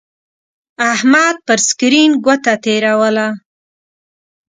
[0.91, 3.27] احمد پر سکرین گوته تېروله.